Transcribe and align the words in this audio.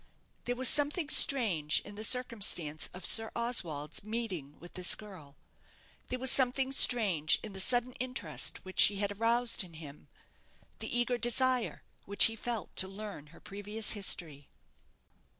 There 0.45 0.55
was 0.55 0.67
something 0.67 1.09
strange 1.09 1.79
in 1.85 1.93
the 1.93 2.03
circumstance 2.03 2.89
of 2.91 3.05
Sir 3.05 3.29
Oswald's 3.35 4.03
meeting 4.03 4.59
with 4.59 4.73
this 4.73 4.95
girl. 4.95 5.35
There 6.07 6.17
was 6.17 6.31
something 6.31 6.71
strange 6.71 7.37
in 7.43 7.53
the 7.53 7.59
sudden 7.59 7.93
interest 7.99 8.65
which 8.65 8.79
she 8.79 8.95
had 8.95 9.11
aroused 9.11 9.63
in 9.63 9.75
him 9.75 10.07
the 10.79 10.87
eager 10.89 11.19
desire 11.19 11.83
which 12.05 12.25
he 12.25 12.35
felt 12.35 12.75
to 12.77 12.87
learn 12.87 13.27
her 13.27 13.39
previous 13.39 13.91
history. 13.91 14.49